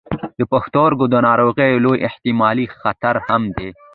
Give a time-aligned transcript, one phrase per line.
[0.37, 3.69] د پښتورګو د ناروغیو لوی احتمالي خطر هم دی.